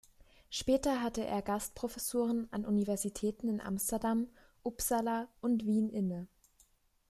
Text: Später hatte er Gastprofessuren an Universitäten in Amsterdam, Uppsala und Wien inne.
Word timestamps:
Später 0.49 1.03
hatte 1.03 1.23
er 1.27 1.43
Gastprofessuren 1.43 2.51
an 2.51 2.65
Universitäten 2.65 3.47
in 3.47 3.61
Amsterdam, 3.61 4.27
Uppsala 4.63 5.27
und 5.41 5.63
Wien 5.67 5.91
inne. 5.91 6.27